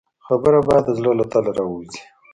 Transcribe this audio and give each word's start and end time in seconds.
خبره 0.25 0.59
باید 0.67 0.83
د 0.87 0.91
زړه 0.99 1.11
له 1.19 1.25
تله 1.31 1.51
راووځي. 1.57 2.01